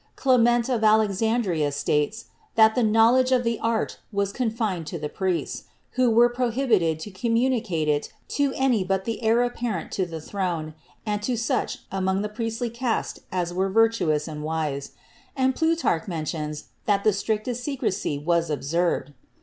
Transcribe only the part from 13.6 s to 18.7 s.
virtuous and wise; and Plutarch mentions that the strictest secrecy was